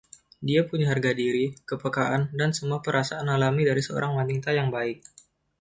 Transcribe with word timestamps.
Dia 0.47 0.61
punya 0.69 0.87
harga 0.93 1.11
diri, 1.21 1.45
kepekaan, 1.69 2.21
dan 2.39 2.49
semua 2.57 2.79
perasaan 2.85 3.27
alami 3.35 3.61
dari 3.69 3.81
seorang 3.87 4.11
wanita 4.19 4.49
yang 4.59 4.69
baik. 4.75 4.97